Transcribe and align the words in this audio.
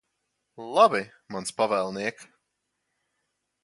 Labi, 0.77 1.03
mans 1.37 1.55
pavēlniek. 1.61 2.27